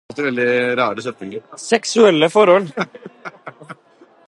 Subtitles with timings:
[1.67, 2.67] seksuelle forhold